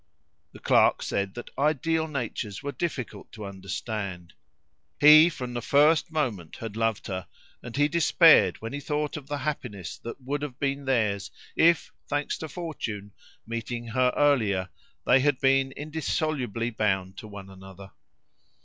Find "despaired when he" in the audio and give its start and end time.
7.87-8.79